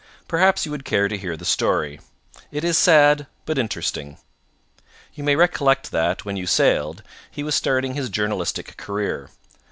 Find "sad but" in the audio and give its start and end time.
2.75-3.59